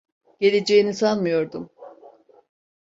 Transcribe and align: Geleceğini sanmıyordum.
Geleceğini 0.39 0.93
sanmıyordum. 0.93 1.69